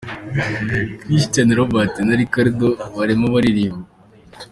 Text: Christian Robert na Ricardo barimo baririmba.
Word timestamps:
Christian 1.01 1.49
Robert 1.59 1.93
na 2.07 2.13
Ricardo 2.21 2.67
barimo 2.97 3.25
baririmba. 3.35 3.87